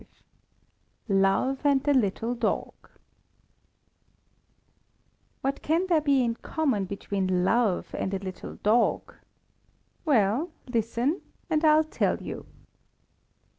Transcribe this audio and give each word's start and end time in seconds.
V 1.07 1.13
LOVE 1.13 1.63
AND 1.63 1.83
THE 1.83 1.93
LITTLE 1.93 2.33
DOG 2.33 2.73
What 5.41 5.61
can 5.61 5.85
there 5.85 6.01
be 6.01 6.23
in 6.23 6.33
common 6.33 6.85
between 6.85 7.43
love 7.45 7.93
and 7.93 8.11
a 8.11 8.17
little 8.17 8.55
dog? 8.55 9.13
Well, 10.03 10.49
listen! 10.67 11.21
and 11.51 11.63
I'll 11.63 11.83
tell 11.83 12.19
you. 12.19 12.47